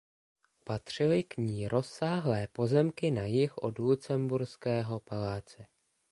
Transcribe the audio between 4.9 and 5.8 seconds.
paláce.